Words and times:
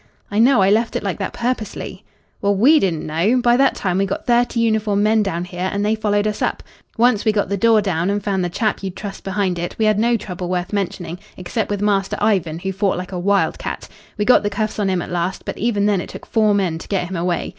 "I 0.31 0.39
know. 0.39 0.63
I 0.63 0.71
left 0.71 0.95
it 0.95 1.03
like 1.03 1.19
that 1.19 1.31
purposely." 1.31 2.03
"Well, 2.41 2.55
we 2.55 2.79
didn't 2.79 3.05
know. 3.05 3.39
By 3.39 3.55
that 3.57 3.75
time 3.75 3.99
we 3.99 4.07
got 4.07 4.25
thirty 4.25 4.59
uniform 4.59 5.03
men 5.03 5.21
down 5.21 5.45
here, 5.45 5.69
and 5.71 5.85
they 5.85 5.93
followed 5.93 6.25
us 6.25 6.41
up. 6.41 6.63
Once 6.97 7.23
we 7.23 7.31
got 7.31 7.49
the 7.49 7.55
door 7.55 7.81
down 7.83 8.09
and 8.09 8.23
found 8.23 8.43
the 8.43 8.49
chap 8.49 8.81
you'd 8.81 8.95
trussed 8.95 9.23
behind 9.23 9.59
it, 9.59 9.75
we 9.77 9.85
had 9.85 9.99
no 9.99 10.17
trouble 10.17 10.49
worth 10.49 10.73
mentioning 10.73 11.19
except 11.37 11.69
with 11.69 11.83
Master 11.83 12.17
Ivan, 12.19 12.57
who 12.57 12.71
fought 12.73 12.97
like 12.97 13.11
a 13.11 13.19
wild 13.19 13.59
cat. 13.59 13.87
We 14.17 14.25
got 14.25 14.41
the 14.41 14.49
cuffs 14.49 14.79
on 14.79 14.89
him 14.89 15.03
at 15.03 15.11
last, 15.11 15.45
but 15.45 15.59
even 15.59 15.85
then 15.85 16.01
it 16.01 16.09
took 16.09 16.25
four 16.25 16.55
men 16.55 16.79
to 16.79 16.87
get 16.87 17.07
him 17.07 17.15
away. 17.15 17.49